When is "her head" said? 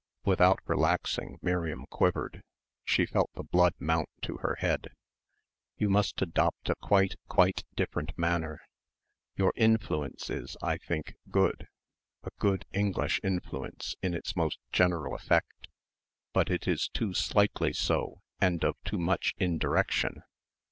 4.37-4.87